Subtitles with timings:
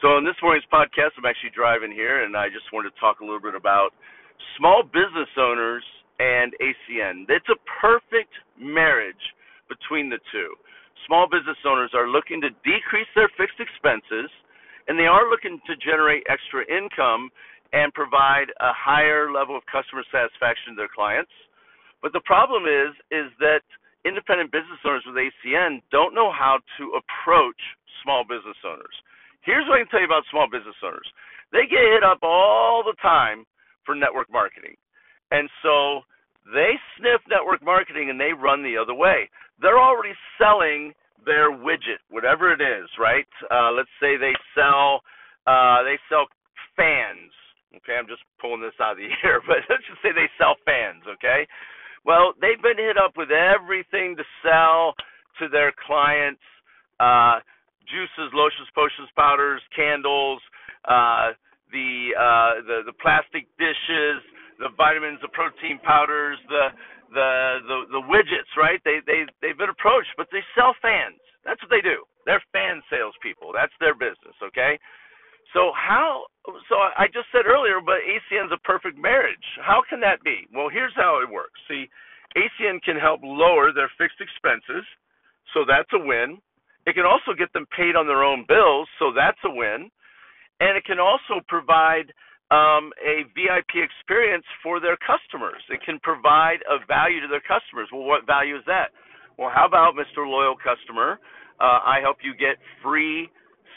[0.00, 3.20] So, in this morning's podcast, I'm actually driving here, and I just wanted to talk
[3.20, 3.92] a little bit about
[4.56, 5.84] small business owners
[6.16, 7.28] and ACN.
[7.28, 9.20] It's a perfect marriage
[9.68, 10.56] between the two.
[11.04, 14.32] Small business owners are looking to decrease their fixed expenses,
[14.88, 17.28] and they are looking to generate extra income
[17.76, 21.32] and provide a higher level of customer satisfaction to their clients.
[22.00, 23.60] But the problem is, is that
[24.08, 27.60] independent business owners with ACN don't know how to approach
[28.00, 28.96] small business owners.
[29.42, 31.08] Here's what I can tell you about small business owners.
[31.52, 33.44] They get hit up all the time
[33.84, 34.76] for network marketing.
[35.30, 36.02] And so
[36.52, 39.30] they sniff network marketing and they run the other way.
[39.60, 40.92] They're already selling
[41.24, 43.28] their widget, whatever it is, right?
[43.50, 45.02] Uh, let's say they sell
[45.46, 46.26] uh, they sell
[46.76, 47.32] fans.
[47.76, 50.56] Okay, I'm just pulling this out of the air, but let's just say they sell
[50.64, 51.02] fans.
[51.06, 51.46] Okay,
[52.04, 54.94] well they've been hit up with everything to sell
[55.38, 56.42] to their clients.
[56.98, 57.40] Uh,
[57.92, 60.40] juices, lotions, potions, powders, candles,
[60.88, 61.34] uh,
[61.72, 64.22] the, uh, the the plastic dishes,
[64.58, 66.70] the vitamins, the protein powders, the
[67.14, 67.30] the
[67.68, 68.80] the, the widgets, right?
[68.84, 71.18] They they they've been approached, but they sell fans.
[71.44, 72.04] That's what they do.
[72.26, 73.52] They're fan salespeople.
[73.54, 74.36] That's their business.
[74.42, 74.78] Okay.
[75.54, 76.26] So how?
[76.68, 79.44] So I just said earlier, but ACN's a perfect marriage.
[79.60, 80.46] How can that be?
[80.54, 81.58] Well, here's how it works.
[81.68, 81.88] See,
[82.36, 84.86] ACN can help lower their fixed expenses,
[85.54, 86.38] so that's a win.
[86.86, 89.90] It can also get them paid on their own bills, so that's a win.
[90.60, 92.12] And it can also provide
[92.50, 95.62] um, a VIP experience for their customers.
[95.70, 97.88] It can provide a value to their customers.
[97.92, 98.90] Well, what value is that?
[99.38, 100.26] Well, how about Mr.
[100.26, 101.18] Loyal Customer?
[101.60, 103.28] Uh, I help you get free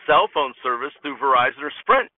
[0.07, 2.09] cell phone service through Verizon or Sprint.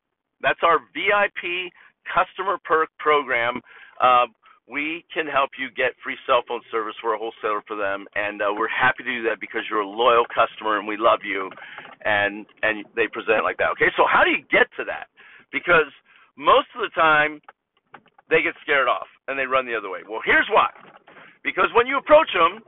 [0.42, 1.70] That's our VIP
[2.10, 3.62] customer perk program.
[4.02, 4.26] Uh,
[4.66, 6.98] we can help you get free cell phone service.
[7.04, 9.88] We're a wholesaler for them, and uh, we're happy to do that because you're a
[9.88, 11.50] loyal customer and we love you,
[12.04, 13.70] and and they present like that.
[13.78, 15.14] Okay, so how do you get to that?
[15.54, 15.90] Because
[16.34, 17.42] most of the time
[18.30, 20.02] they get scared off and they run the other way.
[20.02, 20.70] Well, here's why.
[21.46, 22.66] Because when you approach them,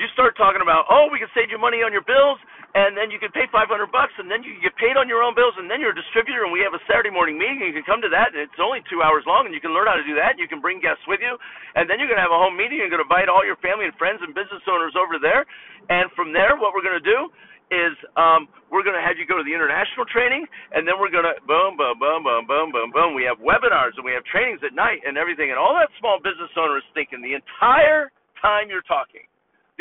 [0.00, 2.40] you start talking about, oh, we can save you money on your bills,
[2.76, 5.24] and then you can pay 500 bucks, and then you can get paid on your
[5.24, 7.72] own bills, and then you're a distributor, and we have a Saturday morning meeting, and
[7.72, 9.88] you can come to that, and it's only two hours long, and you can learn
[9.88, 11.40] how to do that, and you can bring guests with you,
[11.72, 13.40] and then you're going to have a home meeting, and you're going to invite all
[13.40, 15.48] your family and friends and business owners over there,
[15.88, 17.32] and from there, what we're going to do
[17.72, 20.44] is um, we're going to have you go to the international training,
[20.76, 23.10] and then we're going to boom, boom, boom, boom, boom, boom, boom.
[23.16, 26.22] We have webinars and we have trainings at night and everything, and all that small
[26.22, 29.26] business owner is thinking the entire time you're talking,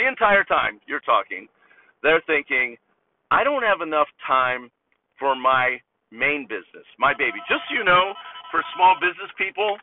[0.01, 1.45] the entire time you're talking,
[2.01, 2.77] they're thinking,
[3.31, 4.69] I don't have enough time
[5.17, 5.81] for my
[6.11, 7.41] main business, my baby.
[7.49, 8.13] Just so you know,
[8.51, 9.77] for small business people,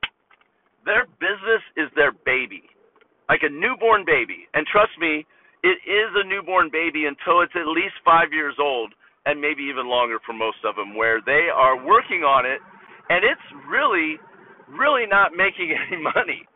[0.87, 2.63] their business is their baby,
[3.29, 4.47] like a newborn baby.
[4.55, 5.27] And trust me,
[5.63, 8.95] it is a newborn baby until it's at least five years old,
[9.27, 12.59] and maybe even longer for most of them, where they are working on it,
[13.11, 14.19] and it's really,
[14.71, 16.47] really not making any money.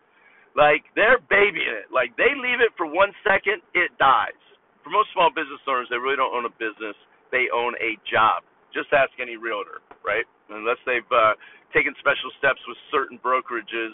[0.55, 1.91] Like they're babying it.
[1.91, 4.46] Like they leave it for one second, it dies
[4.87, 6.95] for most small business owners, they really don't own a business;
[7.35, 8.47] they own a job.
[8.71, 10.23] Just ask any realtor, right?
[10.47, 11.35] Unless they've uh,
[11.75, 13.91] taken special steps with certain brokerages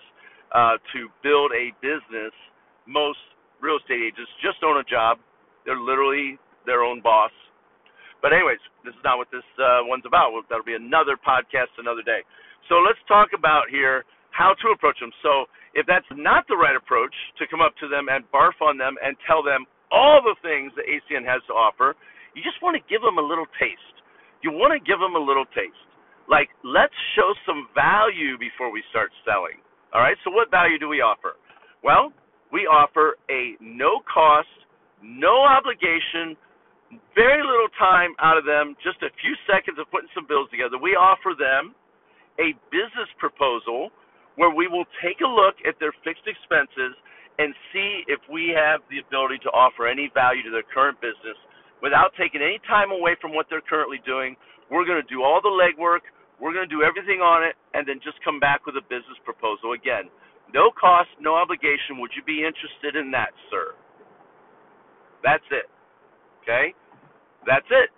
[0.52, 2.36] uh, to build a business,
[2.84, 3.16] most
[3.64, 5.16] real estate agents just own a job.
[5.64, 6.36] They're literally
[6.69, 7.32] their own boss.
[8.20, 10.36] But anyways, this is not what this uh, one's about.
[10.52, 12.20] That'll be another podcast another day.
[12.69, 15.10] So let's talk about here how to approach them.
[15.25, 18.76] So if that's not the right approach, to come up to them and barf on
[18.76, 21.94] them and tell them all the things that ACN has to offer.
[22.32, 23.97] You just want to give them a little taste.
[24.41, 25.76] You want to give them a little taste.
[26.26, 29.60] Like, let's show some value before we start selling.
[29.92, 31.36] All right, so what value do we offer?
[31.84, 32.10] Well,
[32.48, 34.48] we offer a no cost,
[35.04, 36.36] no obligation,
[37.12, 40.81] very little time out of them, just a few seconds of putting some bills together.
[40.81, 41.76] We offer them
[42.41, 43.92] a business proposal
[44.36, 46.97] where we will take a look at their fixed expenses
[47.38, 51.37] and see if we have the ability to offer any value to their current business
[51.81, 54.37] without taking any time away from what they're currently doing.
[54.70, 56.05] We're going to do all the legwork,
[56.40, 59.19] we're going to do everything on it, and then just come back with a business
[59.25, 59.73] proposal.
[59.73, 60.11] Again,
[60.52, 61.99] no cost, no obligation.
[61.99, 63.75] Would you be interested in that, sir?
[65.25, 65.70] That's it.
[66.43, 66.75] Okay?
[67.46, 67.90] That's it.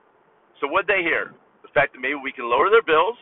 [0.60, 1.32] So, what they hear?
[1.62, 3.16] The fact that maybe we can lower their bills,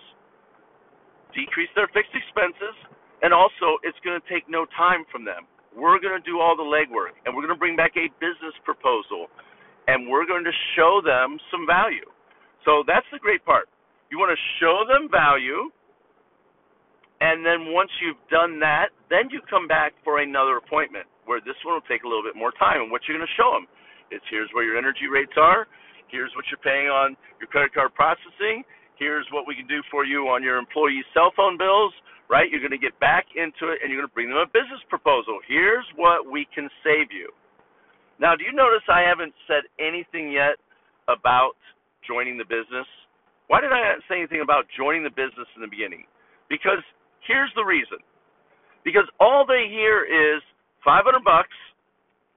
[1.35, 2.77] decrease their fixed expenses,
[3.23, 5.47] and also it's going to take no time from them.
[5.73, 8.55] We're going to do all the legwork, and we're going to bring back a business
[8.65, 9.33] proposal,
[9.89, 12.07] and we're going to show them some value.
[12.65, 13.69] So that's the great part.
[14.13, 15.73] You want to show them value,
[17.25, 21.57] and then once you've done that, then you come back for another appointment where this
[21.65, 22.83] one will take a little bit more time.
[22.83, 23.65] And what you're going to show them
[24.13, 25.65] is here's where your energy rates are,
[26.13, 28.67] here's what you're paying on your credit card processing,
[29.03, 31.93] Here's what we can do for you on your employee cell phone bills,
[32.33, 32.49] right?
[32.49, 34.81] You're going to get back into it and you're going to bring them a business
[34.89, 35.37] proposal.
[35.45, 37.29] Here's what we can save you.
[38.17, 40.57] Now, do you notice I haven't said anything yet
[41.13, 41.61] about
[42.09, 42.89] joining the business?
[43.53, 46.09] Why did I not say anything about joining the business in the beginning?
[46.49, 46.81] Because
[47.29, 48.01] here's the reason.
[48.81, 50.41] Because all they hear is
[50.89, 51.53] 500 bucks,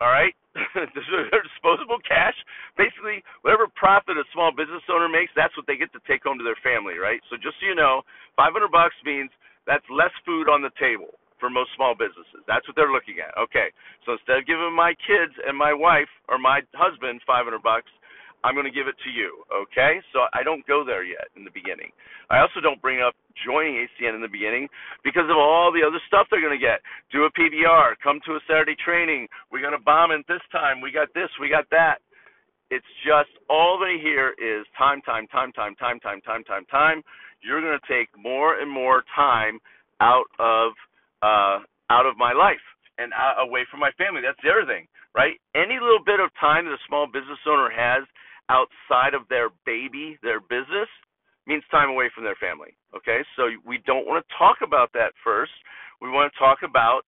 [0.03, 0.35] all right?
[0.75, 2.35] disposable cash.
[2.75, 6.35] Basically, whatever profit a small business owner makes, that's what they get to take home
[6.39, 7.19] to their family, right?
[7.31, 8.03] So just so you know,
[8.35, 9.31] 500 bucks means
[9.67, 12.41] that's less food on the table for most small businesses.
[12.47, 13.35] That's what they're looking at.
[13.37, 13.69] Okay.
[14.05, 17.91] So instead of giving my kids and my wife or my husband 500 bucks,
[18.45, 19.41] I'm going to give it to you.
[19.49, 19.97] Okay?
[20.13, 21.89] So I don't go there yet in the beginning.
[22.29, 24.69] I also don't bring up joining ACN in the beginning
[25.03, 26.85] because of all the other stuff they're going to get.
[27.09, 29.27] Do a PBR, come to a Saturday training.
[29.49, 30.79] We're going to bomb it this time.
[30.79, 32.05] We got this, we got that.
[32.69, 37.01] It's just all they hear is time, time, time, time, time, time, time, time, time.
[37.41, 39.59] You're going to take more and more time
[40.01, 40.71] out of
[41.21, 41.59] uh,
[41.89, 42.61] out of my life
[42.97, 44.21] and out, away from my family.
[44.23, 45.37] That's the other thing, right?
[45.55, 48.03] Any little bit of time that a small business owner has
[48.49, 50.89] outside of their baby, their business,
[51.47, 52.73] means time away from their family.
[52.95, 55.53] Okay, so we don't want to talk about that first.
[56.01, 57.05] We want to talk about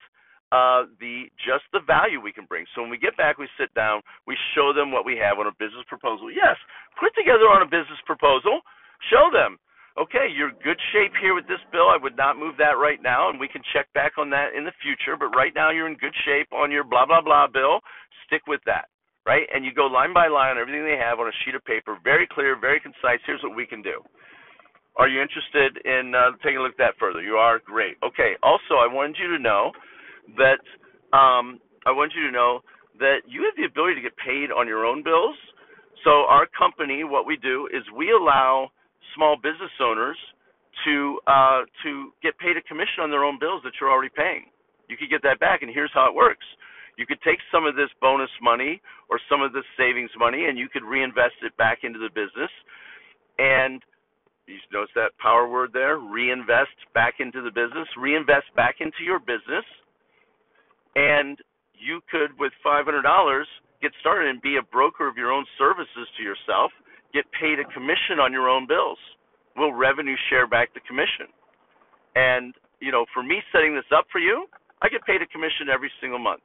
[0.50, 2.64] uh, the just the value we can bring.
[2.74, 5.46] So when we get back, we sit down, we show them what we have on
[5.46, 6.30] a business proposal.
[6.30, 6.56] Yes,
[6.96, 8.62] put together on a business proposal.
[9.10, 9.58] Show them.
[9.98, 11.90] Okay, you're good shape here with this bill.
[11.90, 14.64] I would not move that right now, and we can check back on that in
[14.64, 15.16] the future.
[15.18, 17.80] But right now, you're in good shape on your blah blah blah bill.
[18.26, 18.86] Stick with that
[19.28, 19.44] right?
[19.52, 21.98] And you go line by line on everything they have on a sheet of paper,
[22.02, 23.20] very clear, very concise.
[23.26, 24.00] Here's what we can do.
[24.96, 27.20] Are you interested in uh, taking a look at that further?
[27.20, 28.00] You are great.
[28.02, 28.40] Okay.
[28.42, 29.70] Also, I wanted you to know
[30.40, 30.64] that
[31.14, 32.60] um, I want you to know
[32.98, 35.36] that you have the ability to get paid on your own bills.
[36.02, 38.72] So our company, what we do is we allow
[39.18, 40.16] small business owners
[40.86, 44.46] to uh, to get paid a commission on their own bills that you're already paying.
[44.86, 46.46] You could get that back, and here's how it works.
[46.98, 50.58] You could take some of this bonus money or some of this savings money and
[50.58, 52.50] you could reinvest it back into the business.
[53.38, 53.80] And
[54.50, 59.20] you notice that power word there reinvest back into the business, reinvest back into your
[59.20, 59.62] business.
[60.96, 61.38] And
[61.78, 62.82] you could, with $500,
[63.80, 66.72] get started and be a broker of your own services to yourself,
[67.12, 68.98] get paid a commission on your own bills.
[69.56, 71.26] We'll revenue share back the commission.
[72.14, 74.46] And, you know, for me setting this up for you,
[74.82, 76.42] I get paid a commission every single month.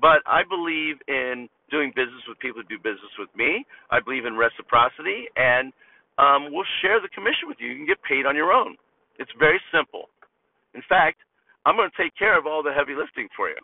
[0.00, 3.64] But I believe in doing business with people who do business with me.
[3.90, 5.72] I believe in reciprocity, and
[6.16, 7.68] um, we'll share the commission with you.
[7.68, 8.76] You can get paid on your own.
[9.18, 10.08] It's very simple.
[10.72, 11.20] In fact,
[11.64, 13.60] I'm going to take care of all the heavy lifting for you.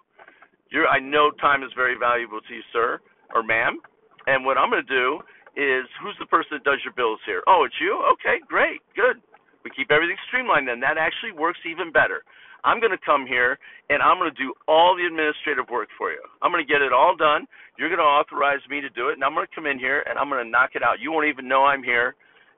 [0.71, 3.01] You're, I know time is very valuable to you, sir
[3.35, 3.81] or ma'am.
[4.27, 5.21] And what I'm going to do
[5.59, 7.43] is, who's the person that does your bills here?
[7.51, 7.99] Oh, it's you?
[8.15, 9.19] Okay, great, good.
[9.67, 10.79] We keep everything streamlined then.
[10.79, 12.23] That actually works even better.
[12.63, 13.59] I'm going to come here
[13.91, 16.23] and I'm going to do all the administrative work for you.
[16.43, 17.47] I'm going to get it all done.
[17.75, 20.03] You're going to authorize me to do it, and I'm going to come in here
[20.07, 21.03] and I'm going to knock it out.
[21.03, 22.15] You won't even know I'm here,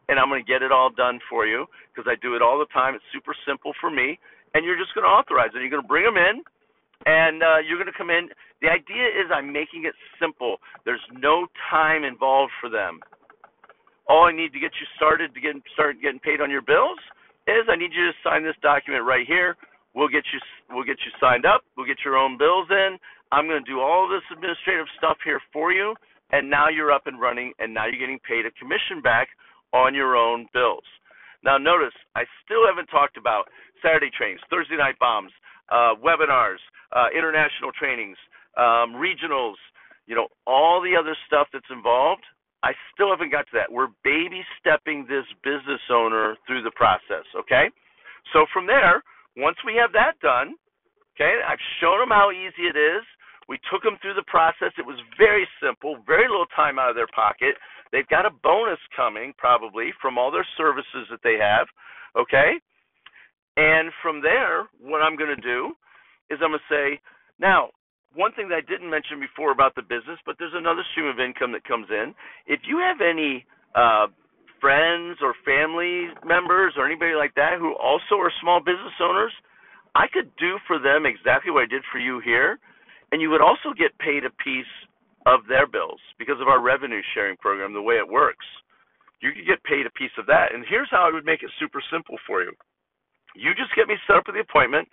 [0.08, 2.58] and I'm going to get it all done for you because I do it all
[2.58, 2.94] the time.
[2.97, 4.20] It's super simple for me,
[4.52, 5.61] and you're just going to authorize it.
[5.61, 6.44] You're going to bring them in,
[7.05, 8.29] and uh, you're going to come in.
[8.62, 10.58] The idea is I'm making it simple.
[10.84, 13.00] There's no time involved for them.
[14.08, 16.99] All I need to get you started to get start getting paid on your bills
[17.46, 19.56] is I need you to sign this document right here
[19.94, 20.38] We'll get you
[20.70, 21.62] we'll get you signed up.
[21.76, 22.99] We'll get your own bills in.
[23.32, 25.94] I'm going to do all this administrative stuff here for you,
[26.30, 29.28] and now you're up and running, and now you're getting paid a commission back
[29.73, 30.82] on your own bills.
[31.42, 33.46] Now, notice I still haven't talked about
[33.82, 35.30] Saturday trainings, Thursday night BOMs,
[35.70, 36.58] uh, webinars,
[36.90, 38.18] uh, international trainings,
[38.57, 39.54] um, regionals,
[40.07, 42.23] you know, all the other stuff that's involved.
[42.62, 43.73] I still haven't got to that.
[43.73, 47.71] We're baby stepping this business owner through the process, okay?
[48.33, 49.02] So from there,
[49.37, 50.54] once we have that done,
[51.16, 53.04] okay, I've shown them how easy it is.
[53.49, 54.73] We took them through the process.
[54.78, 57.57] It was very simple, very little time out of their pocket.
[57.92, 61.66] They've got a bonus coming probably from all their services that they have,
[62.14, 62.61] okay?
[63.57, 65.73] And from there, what I'm going to do
[66.30, 67.00] is I'm going to say,
[67.40, 67.71] now,
[68.14, 71.21] one thing that I didn't mention before about the business, but there's another stream of
[71.21, 72.14] income that comes in.
[72.47, 74.07] If you have any uh,
[74.61, 79.33] friends or family members or anybody like that who also are small business owners,
[79.95, 82.59] I could do for them exactly what I did for you here,
[83.11, 84.71] and you would also get paid a piece
[85.26, 88.47] of their bills because of our revenue sharing program, the way it works.
[89.21, 90.55] You could get paid a piece of that.
[90.55, 92.52] And here's how I would make it super simple for you.
[93.37, 94.88] You just get me set up for the appointment.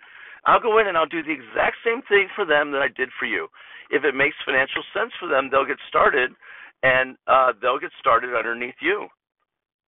[0.48, 3.10] I'll go in and I'll do the exact same thing for them that I did
[3.20, 3.48] for you.
[3.90, 6.32] If it makes financial sense for them, they'll get started
[6.82, 9.08] and uh, they'll get started underneath you.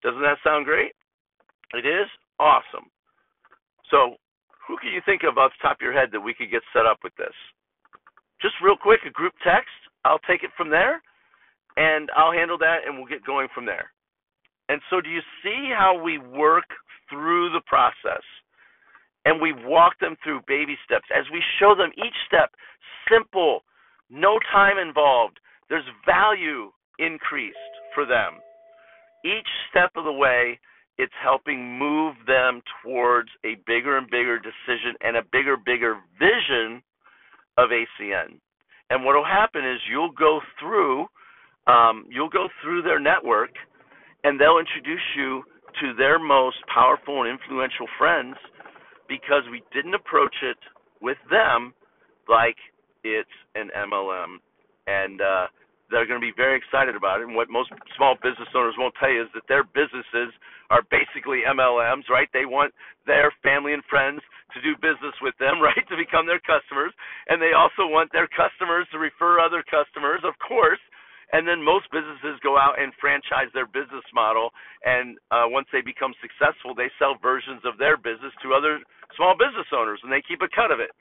[0.03, 0.93] Doesn't that sound great?
[1.73, 2.07] It is
[2.39, 2.89] awesome.
[3.89, 4.15] So,
[4.67, 6.61] who can you think of off the top of your head that we could get
[6.73, 7.33] set up with this?
[8.41, 9.73] Just real quick, a group text.
[10.05, 11.01] I'll take it from there,
[11.77, 13.91] and I'll handle that, and we'll get going from there.
[14.69, 16.65] And so, do you see how we work
[17.09, 18.23] through the process?
[19.25, 22.51] And we walk them through baby steps as we show them each step
[23.09, 23.63] simple,
[24.09, 25.39] no time involved.
[25.69, 27.57] There's value increased
[27.93, 28.39] for them.
[29.23, 30.59] Each step of the way,
[30.97, 36.81] it's helping move them towards a bigger and bigger decision and a bigger, bigger vision
[37.57, 38.39] of ACN.
[38.89, 41.05] And what will happen is you'll go through,
[41.67, 43.51] um, you'll go through their network,
[44.23, 45.43] and they'll introduce you
[45.79, 48.35] to their most powerful and influential friends
[49.11, 50.55] because we didn't approach it
[51.03, 51.75] with them
[52.31, 52.55] like
[53.03, 54.39] it's an MLM.
[54.87, 55.51] And uh,
[55.91, 57.27] they're going to be very excited about it.
[57.27, 60.31] And what most small business owners won't tell you is that their businesses
[60.71, 62.31] are basically MLMs, right?
[62.31, 62.71] They want
[63.03, 64.23] their family and friends
[64.55, 66.95] to do business with them, right, to become their customers.
[67.27, 70.79] And they also want their customers to refer other customers, of course.
[71.31, 74.51] And then most businesses go out and franchise their business model.
[74.83, 78.83] And uh, once they become successful, they sell versions of their business to other
[79.15, 80.91] small business owners, and they keep a cut of it.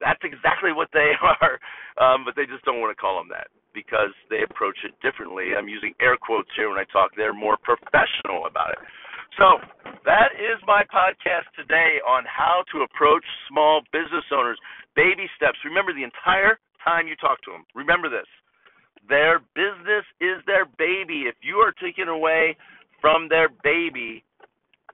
[0.00, 1.56] That's exactly what they are,
[2.00, 5.56] um, but they just don't want to call them that because they approach it differently.
[5.56, 7.16] I'm using air quotes here when I talk.
[7.16, 8.82] They're more professional about it.
[9.40, 9.56] So
[10.04, 14.60] that is my podcast today on how to approach small business owners.
[14.92, 15.56] Baby steps.
[15.64, 17.64] Remember the entire time you talk to them.
[17.72, 18.28] Remember this.
[19.08, 21.24] Their business is their baby.
[21.26, 22.56] If you are taking away
[23.00, 24.24] from their baby,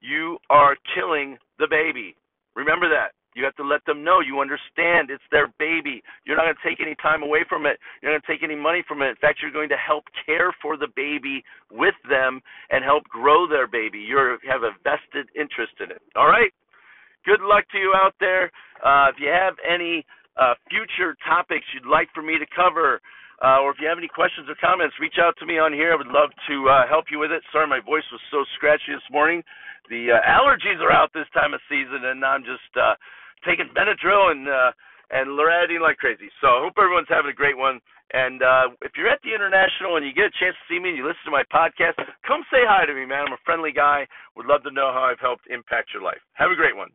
[0.01, 2.17] you are killing the baby.
[2.55, 3.13] Remember that.
[3.35, 6.03] You have to let them know you understand it's their baby.
[6.25, 7.79] You're not going to take any time away from it.
[8.03, 9.15] You're not going to take any money from it.
[9.15, 13.47] In fact, you're going to help care for the baby with them and help grow
[13.47, 13.99] their baby.
[14.01, 16.03] You have a vested interest in it.
[16.17, 16.51] All right?
[17.25, 18.51] Good luck to you out there.
[18.83, 23.01] Uh, if you have any uh, future topics you'd like for me to cover,
[23.39, 25.95] uh, or if you have any questions or comments, reach out to me on here.
[25.95, 27.43] I would love to uh, help you with it.
[27.53, 29.43] Sorry, my voice was so scratchy this morning.
[29.91, 32.99] The uh, allergies are out this time of season, and I'm just uh,
[33.47, 34.71] taking Benadryl and uh,
[35.11, 36.29] and Loratadine like crazy.
[36.41, 37.81] So I hope everyone's having a great one.
[38.13, 40.93] And uh, if you're at the International and you get a chance to see me
[40.93, 43.29] and you listen to my podcast, come say hi to me, man.
[43.29, 44.09] I'm a friendly guy.
[44.37, 46.21] Would love to know how I've helped impact your life.
[46.35, 46.89] Have a great one.